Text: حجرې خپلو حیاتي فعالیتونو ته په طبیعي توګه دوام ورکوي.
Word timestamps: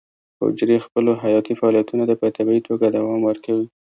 حجرې 0.41 0.77
خپلو 0.85 1.11
حیاتي 1.23 1.53
فعالیتونو 1.59 2.03
ته 2.09 2.15
په 2.21 2.27
طبیعي 2.37 2.61
توګه 2.67 2.85
دوام 2.87 3.19
ورکوي. 3.25 3.67